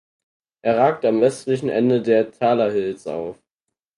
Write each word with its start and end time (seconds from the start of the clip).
Er 0.63 0.77
ragt 0.79 1.05
am 1.05 1.21
östlichen 1.21 1.69
Ende 1.69 2.01
der 2.01 2.31
Thala 2.31 2.71
Hills 2.71 3.05
auf. 3.05 3.37